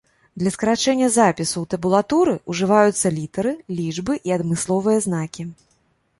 [0.43, 3.53] Для скарачэння запісу ў табулатуры ўжываюцца літары,
[3.83, 5.49] лічбы і адмысловыя знакі.